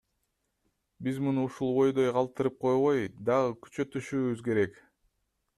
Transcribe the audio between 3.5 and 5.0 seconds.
күчөтүшүбүз керек.